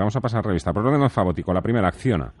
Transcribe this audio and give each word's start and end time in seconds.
Vamos 0.00 0.16
a 0.16 0.20
pasar 0.20 0.44
revista. 0.44 0.72
Por 0.72 0.86
orden 0.86 1.02
alfabético, 1.02 1.52
la 1.52 1.60
primera, 1.60 1.88
Acciona. 1.88 2.32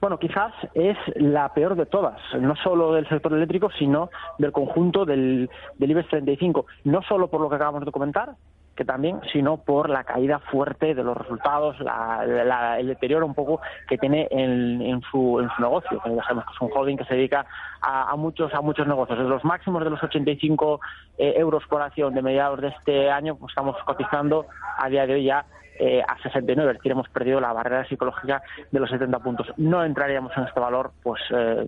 Bueno, 0.00 0.18
quizás 0.18 0.52
es 0.74 0.96
la 1.16 1.52
peor 1.52 1.76
de 1.76 1.86
todas, 1.86 2.20
no 2.40 2.56
solo 2.56 2.92
del 2.94 3.08
sector 3.08 3.32
eléctrico, 3.32 3.70
sino 3.78 4.10
del 4.38 4.50
conjunto 4.50 5.04
del, 5.04 5.50
del 5.78 5.90
IBEX 5.90 6.08
35. 6.08 6.66
No 6.84 7.02
solo 7.02 7.28
por 7.28 7.40
lo 7.40 7.48
que 7.48 7.56
acabamos 7.56 7.84
de 7.84 7.92
comentar, 7.92 8.34
que 8.74 8.84
también, 8.84 9.20
sino 9.32 9.58
por 9.58 9.88
la 9.88 10.04
caída 10.04 10.38
fuerte 10.38 10.94
de 10.94 11.04
los 11.04 11.16
resultados, 11.16 11.76
el 11.78 12.86
deterioro 12.88 13.26
un 13.26 13.34
poco 13.34 13.60
que 13.88 13.98
tiene 13.98 14.26
en, 14.30 15.00
su, 15.10 15.40
en 15.40 15.48
su 15.50 15.62
negocio. 15.62 16.02
Ya 16.04 16.22
sabemos 16.22 16.44
que 16.46 16.52
es 16.54 16.60
un 16.60 16.70
holding 16.74 16.96
que 16.96 17.04
se 17.04 17.14
dedica 17.14 17.46
a, 17.80 18.14
muchos 18.16 18.52
a 18.54 18.60
muchos 18.60 18.86
negocios. 18.86 19.18
Desde 19.18 19.30
los 19.30 19.44
máximos 19.44 19.84
de 19.84 19.90
los 19.90 20.02
85 20.02 20.80
eh, 21.18 21.34
euros 21.36 21.62
por 21.68 21.82
acción 21.82 22.14
de 22.14 22.22
mediados 22.22 22.60
de 22.60 22.68
este 22.68 23.10
año, 23.10 23.36
pues 23.36 23.50
estamos 23.50 23.76
cotizando 23.84 24.46
a 24.78 24.88
día 24.88 25.06
de 25.06 25.14
hoy 25.14 25.24
ya 25.24 25.44
eh, 25.78 26.02
a 26.06 26.16
69, 26.22 26.72
es 26.72 26.78
decir, 26.78 26.92
hemos 26.92 27.08
perdido 27.08 27.40
la 27.40 27.52
barrera 27.52 27.86
psicológica 27.86 28.42
de 28.70 28.80
los 28.80 28.90
70 28.90 29.18
puntos. 29.20 29.46
No 29.56 29.84
entraríamos 29.84 30.32
en 30.36 30.44
este 30.44 30.60
valor, 30.60 30.92
pues 31.02 31.20
eh, 31.30 31.66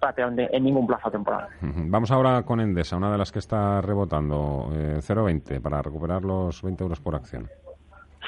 prácticamente 0.00 0.48
en 0.54 0.64
ningún 0.64 0.86
plazo 0.86 1.10
temporal. 1.10 1.48
Vamos 1.60 2.10
ahora 2.10 2.42
con 2.42 2.60
Endesa, 2.60 2.96
una 2.96 3.10
de 3.10 3.18
las 3.18 3.32
que 3.32 3.38
está 3.38 3.80
rebotando, 3.80 4.70
eh, 4.74 4.98
0,20 5.00 5.60
para 5.60 5.82
recuperar 5.82 6.22
los 6.22 6.62
20 6.62 6.82
euros 6.84 7.00
por 7.00 7.14
acción. 7.14 7.48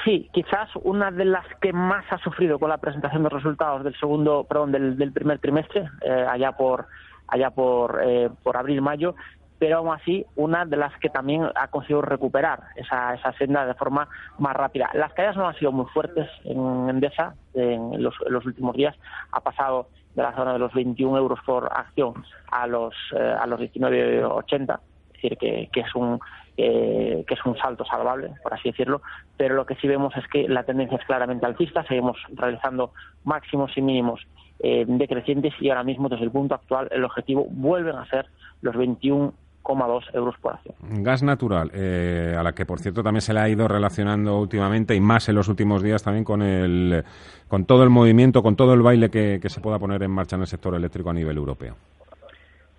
Sí, 0.03 0.29
quizás 0.33 0.69
una 0.83 1.11
de 1.11 1.25
las 1.25 1.45
que 1.61 1.71
más 1.71 2.03
ha 2.11 2.17
sufrido 2.17 2.59
con 2.59 2.69
la 2.69 2.77
presentación 2.77 3.23
de 3.23 3.29
resultados 3.29 3.83
del 3.83 3.95
segundo, 3.97 4.43
perdón, 4.43 4.71
del, 4.71 4.97
del 4.97 5.13
primer 5.13 5.39
trimestre, 5.39 5.89
eh, 6.01 6.25
allá 6.29 6.51
por 6.51 6.87
allá 7.27 7.49
por, 7.49 7.99
eh, 8.03 8.29
por 8.43 8.57
abril-mayo, 8.57 9.15
pero 9.63 9.77
aún 9.77 9.93
así 9.93 10.25
una 10.35 10.65
de 10.65 10.75
las 10.75 10.91
que 10.99 11.07
también 11.07 11.47
ha 11.55 11.69
conseguido 11.69 12.01
recuperar 12.01 12.63
esa, 12.75 13.13
esa 13.13 13.31
senda 13.37 13.65
de 13.65 13.73
forma 13.75 14.09
más 14.37 14.53
rápida. 14.57 14.89
Las 14.93 15.13
caídas 15.13 15.37
no 15.37 15.47
han 15.47 15.55
sido 15.55 15.71
muy 15.71 15.85
fuertes 15.85 16.27
en 16.43 16.89
Endesa 16.89 17.33
en 17.53 18.03
los, 18.03 18.13
últimos 18.45 18.75
días, 18.75 18.93
ha 19.31 19.39
pasado 19.39 19.87
de 20.15 20.21
la 20.21 20.35
zona 20.35 20.51
de 20.51 20.59
los 20.59 20.73
21 20.73 21.17
euros 21.17 21.39
por 21.45 21.71
acción 21.71 22.25
a 22.51 22.67
los, 22.67 22.93
eh, 23.17 23.35
a 23.39 23.47
los 23.47 23.57
19,80, 23.57 24.79
es 24.81 25.13
decir, 25.13 25.37
que, 25.37 25.69
que 25.71 25.79
es 25.79 25.95
un 25.95 26.19
eh, 26.57 27.23
que 27.25 27.33
es 27.33 27.45
un 27.45 27.55
salto 27.55 27.85
salvable, 27.85 28.31
por 28.43 28.53
así 28.53 28.69
decirlo, 28.69 29.01
pero 29.37 29.55
lo 29.55 29.65
que 29.65 29.75
sí 29.75 29.87
vemos 29.87 30.13
es 30.17 30.27
que 30.27 30.49
la 30.49 30.63
tendencia 30.63 30.97
es 30.97 31.05
claramente 31.05 31.45
alcista, 31.45 31.85
seguimos 31.85 32.17
realizando 32.33 32.91
máximos 33.23 33.71
y 33.77 33.81
mínimos 33.81 34.19
eh, 34.59 34.83
decrecientes 34.87 35.53
y 35.61 35.69
ahora 35.69 35.83
mismo 35.83 36.09
desde 36.09 36.25
el 36.25 36.31
punto 36.31 36.53
actual 36.55 36.89
el 36.91 37.05
objetivo 37.05 37.47
vuelven 37.49 37.95
a 37.95 38.05
ser 38.05 38.27
los 38.61 38.75
21 38.75 39.33
dos 39.63 40.05
euros 40.13 40.35
por 40.41 40.53
acción. 40.53 40.75
Gas 41.03 41.23
natural, 41.23 41.71
eh, 41.73 42.35
a 42.37 42.43
la 42.43 42.53
que 42.53 42.65
por 42.65 42.79
cierto 42.79 43.03
también 43.03 43.21
se 43.21 43.33
le 43.33 43.39
ha 43.39 43.49
ido 43.49 43.67
relacionando 43.67 44.39
últimamente 44.39 44.95
y 44.95 44.99
más 44.99 45.29
en 45.29 45.35
los 45.35 45.47
últimos 45.47 45.81
días 45.81 46.03
también 46.03 46.23
con 46.23 46.41
el 46.41 47.03
con 47.47 47.65
todo 47.65 47.83
el 47.83 47.89
movimiento, 47.89 48.41
con 48.41 48.55
todo 48.55 48.73
el 48.73 48.81
baile 48.81 49.09
que, 49.09 49.39
se 49.43 49.61
pueda 49.61 49.77
poner 49.77 50.01
en 50.03 50.11
marcha 50.11 50.35
en 50.35 50.41
el 50.41 50.47
sector 50.47 50.73
eléctrico 50.73 51.11
a 51.11 51.13
nivel 51.13 51.37
europeo. 51.37 51.75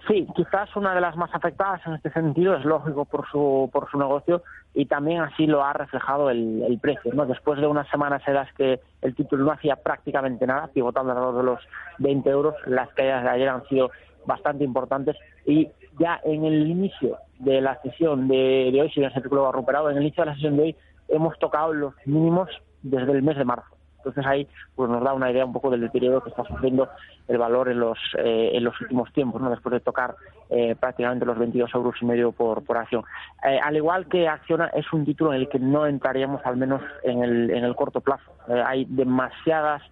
Sí, 0.09 0.27
quizás 0.35 0.75
una 0.77 0.95
de 0.95 1.01
las 1.01 1.17
más 1.17 1.31
afectadas 1.33 1.81
en 1.87 1.95
este 1.95 2.11
sentido 2.11 2.57
es 2.57 2.65
lógico 2.65 3.07
por 3.07 3.27
su 3.31 3.71
por 3.73 3.91
su 3.91 3.99
negocio 3.99 4.43
y 4.75 4.85
también 4.87 5.23
así 5.23 5.47
lo 5.47 5.65
ha 5.65 5.73
reflejado 5.73 6.29
el, 6.29 6.79
precio. 6.83 7.15
¿no? 7.15 7.25
Después 7.25 7.61
de 7.61 7.67
unas 7.67 7.89
semanas 7.89 8.23
en 8.27 8.35
las 8.35 8.53
que 8.55 8.81
el 9.01 9.15
título 9.15 9.45
no 9.45 9.53
hacía 9.53 9.77
prácticamente 9.77 10.47
nada, 10.47 10.67
pivotando 10.67 11.13
alrededor 11.13 11.37
de 11.37 11.43
los 11.45 11.61
20 11.99 12.29
euros, 12.29 12.55
las 12.67 12.89
caídas 12.91 13.23
de 13.23 13.31
ayer 13.31 13.49
han 13.49 13.67
sido 13.69 13.91
bastante 14.27 14.65
importantes 14.65 15.17
y 15.47 15.69
ya 15.99 16.21
en 16.25 16.45
el 16.45 16.67
inicio 16.69 17.19
de 17.39 17.61
la 17.61 17.81
sesión 17.83 18.29
de, 18.29 18.77
hoy, 18.81 18.91
si 18.91 19.01
bien 19.01 19.13
el 19.15 19.21
círculo 19.21 19.49
ha 19.49 19.53
recuperado, 19.53 19.91
en 19.91 19.97
el 19.97 20.03
inicio 20.03 20.25
de 20.25 20.31
la 20.31 20.35
sesión 20.35 20.57
de 20.57 20.63
hoy 20.63 20.77
hemos 21.09 21.39
tocado 21.39 21.73
los 21.73 21.95
mínimos 22.07 22.49
desde 22.83 23.13
el 23.13 23.23
mes 23.23 23.37
de 23.37 23.45
marzo. 23.45 23.75
Entonces 23.99 24.27
ahí 24.27 24.47
pues 24.75 24.91
nos 24.91 25.03
da 25.03 25.15
una 25.15 25.31
idea 25.31 25.47
un 25.47 25.55
poco 25.55 25.71
del 25.71 25.81
deterioro 25.81 26.23
que 26.23 26.29
está 26.29 26.45
sufriendo 26.45 26.91
el 27.27 27.39
valor 27.39 27.71
en 27.71 27.81
los 27.81 27.99
eh, 28.19 28.51
en 28.53 28.63
los 28.63 28.79
últimos 28.83 29.11
tiempos, 29.15 29.41
¿no? 29.41 29.49
después 29.49 29.73
de 29.73 29.81
tocar 29.81 30.15
eh, 30.51 30.77
prácticamente 30.79 31.25
los 31.25 31.39
22 31.39 31.75
euros 31.75 31.95
y 32.03 32.05
medio 32.05 32.31
por, 32.33 32.63
acción. 32.77 33.03
Eh, 33.49 33.59
al 33.63 33.77
igual 33.77 34.07
que 34.07 34.29
Acciona 34.29 34.67
es 34.75 34.93
un 34.93 35.07
título 35.07 35.33
en 35.33 35.41
el 35.41 35.49
que 35.49 35.59
no 35.59 35.87
entraríamos 35.87 36.45
al 36.45 36.59
menos 36.59 36.83
en 37.03 37.23
el, 37.25 37.51
en 37.51 37.65
el 37.65 37.75
corto 37.75 38.03
plazo. 38.03 38.31
hay 38.67 38.85
demasiadas 38.85 39.83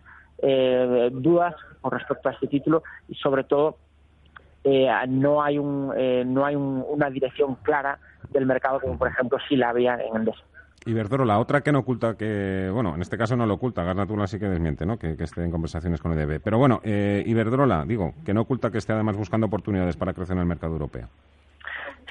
dudas 1.13 1.55
con 1.81 1.93
respecto 1.93 2.29
a 2.29 2.33
este 2.33 2.49
título 2.49 2.83
y 3.09 3.15
sobre 3.15 3.45
todo 3.45 3.77
eh, 4.65 4.89
no 5.09 5.43
hay, 5.43 5.59
un, 5.59 5.93
eh, 5.97 6.25
no 6.25 6.45
hay 6.45 6.55
una 6.55 7.11
dirección 7.11 7.57
clara 7.63 7.99
del 8.31 8.47
mercado 8.47 8.81
como 8.81 8.97
por 8.97 9.09
ejemplo 9.09 9.39
si 9.49 9.57
la 9.57 9.71
había 9.71 9.95
en 9.95 10.17
Endesa. 10.17 10.43
Iberdrola, 10.85 11.35
la 11.35 11.39
otra 11.39 11.61
que 11.61 11.71
no 11.71 11.81
oculta 11.81 12.17
que, 12.17 12.69
bueno, 12.73 12.95
en 12.97 13.03
este 13.03 13.17
caso 13.17 13.37
no 13.37 13.47
lo 13.47 13.55
oculta, 13.55 13.85
Gas 13.85 13.95
Natural 13.95 14.27
sí 14.27 14.39
que 14.41 14.49
desmiente, 14.49 14.85
¿no? 14.85 14.99
Que, 14.99 15.17
esté 15.19 15.45
en 15.45 15.53
conversaciones 15.53 16.01
con 16.01 16.13
EDB. 16.13 16.41
Pero 16.43 16.59
bueno, 16.59 16.81
eh, 16.83 17.23
Iberdrola, 17.25 17.85
digo, 17.87 18.15
que 18.25 18.35
no 18.35 18.41
oculta 18.41 18.71
que 18.71 18.79
esté 18.79 18.93
además 18.93 19.17
buscando 19.17 19.47
oportunidades 19.47 19.97
para 19.97 20.13
crecer 20.13 20.35
en 20.35 20.41
el 20.41 20.47
mercado 20.47 20.73
europeo. 20.73 21.09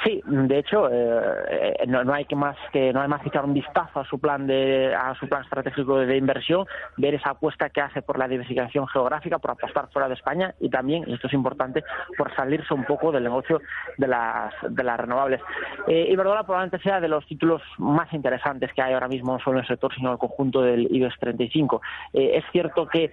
Sí, 0.03 0.19
de 0.25 0.57
hecho, 0.57 0.89
eh, 0.89 1.75
eh, 1.79 1.87
no, 1.87 2.11
hay 2.11 2.25
que 2.25 2.35
más 2.35 2.57
que 2.73 2.91
no 2.91 3.01
hay 3.01 3.07
más 3.07 3.21
que 3.21 3.29
echar 3.29 3.45
un 3.45 3.53
vistazo 3.53 3.99
a 3.99 4.05
su 4.05 4.19
plan 4.19 4.47
de 4.47 4.95
a 4.95 5.13
su 5.15 5.27
plan 5.27 5.43
estratégico 5.43 5.99
de 5.99 6.17
inversión, 6.17 6.65
ver 6.97 7.13
esa 7.13 7.31
apuesta 7.31 7.69
que 7.69 7.81
hace 7.81 8.01
por 8.01 8.17
la 8.17 8.27
diversificación 8.27 8.87
geográfica, 8.87 9.37
por 9.37 9.51
apostar 9.51 9.89
fuera 9.91 10.07
de 10.07 10.15
España 10.15 10.55
y 10.59 10.69
también, 10.69 11.03
y 11.05 11.13
esto 11.13 11.27
es 11.27 11.33
importante, 11.33 11.83
por 12.17 12.35
salirse 12.35 12.73
un 12.73 12.83
poco 12.85 13.11
del 13.11 13.23
negocio 13.23 13.61
de 13.97 14.07
las 14.07 14.53
de 14.67 14.83
las 14.83 14.99
renovables. 14.99 15.39
Eh, 15.87 16.07
Iberdrola 16.09 16.43
probablemente 16.43 16.79
sea 16.79 16.99
de 16.99 17.07
los 17.07 17.25
títulos 17.27 17.61
más 17.77 18.11
interesantes 18.11 18.73
que 18.73 18.81
hay 18.81 18.93
ahora 18.93 19.07
mismo 19.07 19.33
no 19.33 19.39
solo 19.39 19.59
en 19.59 19.63
el 19.63 19.67
sector, 19.67 19.93
sino 19.93 20.09
en 20.09 20.13
el 20.13 20.19
conjunto 20.19 20.63
del 20.63 20.87
IBEX 20.89 21.19
35. 21.19 21.79
Eh, 22.13 22.37
es 22.37 22.45
cierto 22.51 22.87
que 22.87 23.11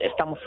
estamos 0.00 0.38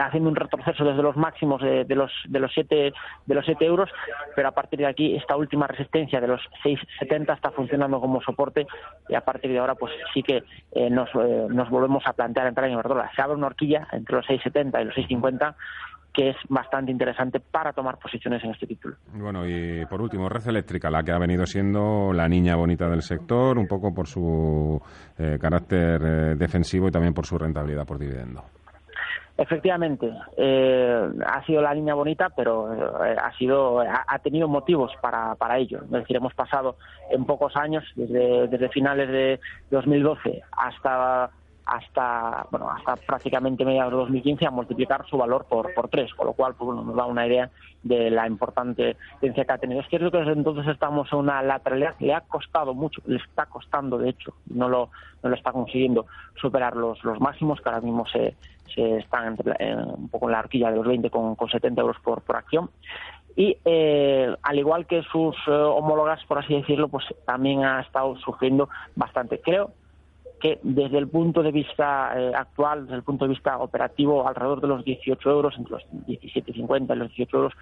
haciendo 0.00 0.30
un 0.30 0.36
retroceso 0.36 0.84
desde 0.84 1.02
los 1.02 1.16
máximos 1.16 1.60
de, 1.60 1.84
los 1.94 2.12
de 2.28 2.38
los 2.38 2.52
siete 2.52 2.92
de 3.26 3.34
los 3.34 3.44
siete 3.44 3.66
euros 3.66 3.90
pero 4.34 4.48
a 4.48 4.52
partir 4.52 4.78
de 4.78 4.86
aquí 4.86 5.16
esta 5.16 5.36
última 5.36 5.66
resistencia 5.66 6.20
de 6.20 6.28
los 6.28 6.40
6,70 6.64 7.34
está 7.34 7.50
funcionando 7.50 8.00
como 8.00 8.22
soporte 8.22 8.66
y 9.08 9.14
a 9.14 9.22
partir 9.22 9.50
de 9.50 9.58
ahora 9.58 9.74
pues 9.74 9.92
sí 10.14 10.22
que 10.22 10.44
eh, 10.72 10.90
nos, 10.90 11.08
eh, 11.14 11.46
nos 11.48 11.68
volvemos 11.68 12.04
a 12.06 12.12
plantear 12.12 12.46
entrar 12.46 12.66
en 12.66 12.74
Iberdrola 12.74 13.10
se 13.14 13.22
abre 13.22 13.36
una 13.36 13.48
horquilla 13.48 13.88
entre 13.92 14.16
los 14.16 14.26
6,70 14.26 14.80
y 14.80 14.84
los 14.84 14.94
6,50 14.94 15.54
que 16.12 16.30
es 16.30 16.36
bastante 16.48 16.90
interesante 16.90 17.40
para 17.40 17.74
tomar 17.74 17.98
posiciones 17.98 18.42
en 18.42 18.52
este 18.52 18.66
título. 18.66 18.96
Bueno, 19.12 19.46
y 19.46 19.84
por 19.84 20.00
último, 20.00 20.30
Red 20.30 20.48
Eléctrica, 20.48 20.88
la 20.88 21.02
que 21.02 21.12
ha 21.12 21.18
venido 21.18 21.44
siendo 21.44 22.10
la 22.14 22.26
niña 22.26 22.56
bonita 22.56 22.88
del 22.88 23.02
sector, 23.02 23.58
un 23.58 23.66
poco 23.66 23.92
por 23.92 24.06
su 24.06 24.80
eh, 25.18 25.36
carácter 25.38 26.38
defensivo 26.38 26.88
y 26.88 26.90
también 26.90 27.12
por 27.12 27.26
su 27.26 27.36
rentabilidad 27.36 27.84
por 27.84 27.98
dividendo. 27.98 28.44
Efectivamente, 29.38 30.10
eh, 30.38 31.10
ha 31.26 31.44
sido 31.44 31.60
la 31.60 31.74
línea 31.74 31.94
bonita, 31.94 32.30
pero 32.30 32.72
eh, 33.04 33.16
ha 33.22 33.36
sido 33.36 33.80
ha, 33.80 34.18
tenido 34.20 34.48
motivos 34.48 34.92
para, 35.02 35.34
para 35.34 35.58
ello. 35.58 35.82
Es 35.84 35.90
decir, 35.90 36.16
hemos 36.16 36.32
pasado 36.32 36.76
en 37.10 37.26
pocos 37.26 37.54
años, 37.54 37.84
desde, 37.96 38.48
desde 38.48 38.70
finales 38.70 39.08
de 39.10 39.40
2012 39.70 40.42
hasta 40.52 41.30
hasta 41.66 42.46
bueno 42.50 42.70
hasta 42.70 42.94
prácticamente 42.96 43.64
mediados 43.64 43.92
de 43.92 43.98
2015 43.98 44.46
a 44.46 44.50
multiplicar 44.50 45.04
su 45.06 45.18
valor 45.18 45.46
por 45.48 45.74
por 45.74 45.88
tres, 45.88 46.14
con 46.14 46.28
lo 46.28 46.32
cual 46.32 46.54
pues, 46.54 46.66
bueno, 46.66 46.84
nos 46.84 46.94
da 46.96 47.04
una 47.06 47.26
idea 47.26 47.50
de 47.82 48.10
la 48.10 48.26
importante 48.26 48.96
tendencia 49.20 49.44
que 49.44 49.52
ha 49.52 49.58
tenido. 49.58 49.80
Es 49.80 49.88
cierto 49.88 50.10
que 50.10 50.18
desde 50.18 50.32
entonces 50.32 50.66
estamos 50.68 51.12
en 51.12 51.18
una 51.18 51.42
lateralidad 51.42 51.94
le 51.98 52.14
ha 52.14 52.20
costado 52.20 52.72
mucho, 52.72 53.02
le 53.06 53.16
está 53.16 53.46
costando 53.46 53.98
de 53.98 54.10
hecho, 54.10 54.32
no 54.46 54.68
lo 54.68 54.90
no 55.22 55.30
lo 55.30 55.36
está 55.36 55.52
consiguiendo 55.52 56.06
superar 56.40 56.76
los 56.76 57.02
los 57.04 57.20
máximos 57.20 57.60
que 57.60 57.68
ahora 57.68 57.80
mismo 57.80 58.06
se, 58.06 58.36
se 58.72 58.98
están 58.98 59.36
un 59.96 60.08
poco 60.08 60.26
en 60.26 60.32
la 60.32 60.40
horquilla 60.40 60.70
de 60.70 60.76
los 60.76 60.86
20 60.86 61.10
con, 61.10 61.34
con 61.34 61.48
70 61.48 61.80
euros 61.80 61.96
por, 62.00 62.22
por 62.22 62.36
acción 62.36 62.70
y 63.36 63.58
eh, 63.66 64.34
al 64.42 64.58
igual 64.58 64.86
que 64.86 65.02
sus 65.02 65.36
eh, 65.46 65.50
homólogas, 65.50 66.24
por 66.24 66.38
así 66.38 66.54
decirlo, 66.54 66.88
pues 66.88 67.04
también 67.26 67.64
ha 67.64 67.82
estado 67.82 68.16
sufriendo 68.16 68.70
bastante. 68.94 69.40
Creo 69.42 69.72
que 70.40 70.60
desde 70.62 70.98
el 70.98 71.08
punto 71.08 71.42
de 71.42 71.50
vista 71.50 72.12
eh, 72.16 72.32
actual, 72.34 72.84
desde 72.84 72.96
el 72.96 73.02
punto 73.02 73.24
de 73.24 73.30
vista 73.30 73.58
operativo, 73.58 74.26
alrededor 74.26 74.60
de 74.60 74.68
los 74.68 74.84
18 74.84 75.30
euros, 75.30 75.54
entre 75.56 75.72
los 75.72 75.86
17,50 76.06 76.94
y 76.94 76.98
los 76.98 77.08
18 77.08 77.36
euros, 77.36 77.52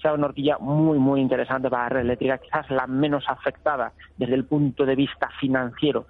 sea 0.00 0.14
una 0.14 0.26
horquilla 0.26 0.58
muy, 0.58 0.98
muy 0.98 1.20
interesante 1.20 1.70
para 1.70 1.84
la 1.84 1.88
red 1.90 2.00
eléctrica, 2.00 2.38
quizás 2.38 2.70
la 2.70 2.86
menos 2.86 3.24
afectada 3.28 3.92
desde 4.16 4.34
el 4.34 4.44
punto 4.44 4.84
de 4.84 4.96
vista 4.96 5.28
financiero 5.40 6.06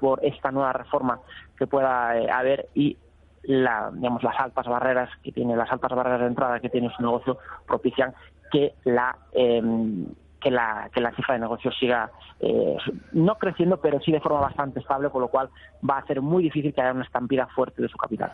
por 0.00 0.24
esta 0.24 0.50
nueva 0.50 0.72
reforma 0.72 1.20
que 1.58 1.66
pueda 1.66 2.18
eh, 2.18 2.30
haber 2.30 2.68
y 2.74 2.96
la, 3.42 3.90
digamos, 3.92 4.22
las 4.22 4.38
altas 4.40 4.66
barreras 4.66 5.10
que 5.22 5.32
tiene, 5.32 5.56
las 5.56 5.70
altas 5.70 5.92
barreras 5.92 6.20
de 6.20 6.26
entrada 6.26 6.60
que 6.60 6.68
tiene 6.68 6.90
su 6.96 7.02
negocio 7.02 7.38
propician 7.66 8.14
que 8.50 8.74
la 8.84 9.16
em, 9.32 10.06
que 10.46 10.50
la, 10.52 10.88
que 10.94 11.00
la 11.00 11.10
cifra 11.10 11.34
de 11.34 11.40
negocio 11.40 11.72
siga 11.72 12.08
eh, 12.38 12.76
no 13.10 13.34
creciendo, 13.34 13.80
pero 13.80 13.98
sí 13.98 14.12
de 14.12 14.20
forma 14.20 14.38
bastante 14.38 14.78
estable, 14.78 15.10
con 15.10 15.20
lo 15.20 15.26
cual 15.26 15.48
va 15.88 15.98
a 15.98 16.06
ser 16.06 16.22
muy 16.22 16.44
difícil 16.44 16.72
que 16.72 16.80
haya 16.80 16.92
una 16.92 17.02
estampida 17.02 17.48
fuerte 17.48 17.82
de 17.82 17.88
su 17.88 17.96
capital. 17.96 18.32